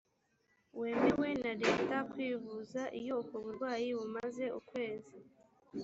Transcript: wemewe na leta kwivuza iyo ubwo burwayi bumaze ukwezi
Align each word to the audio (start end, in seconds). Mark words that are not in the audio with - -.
wemewe 0.79 1.29
na 1.43 1.51
leta 1.63 1.97
kwivuza 2.11 2.81
iyo 2.99 3.13
ubwo 3.21 3.37
burwayi 3.45 3.89
bumaze 3.97 4.45
ukwezi 4.59 5.17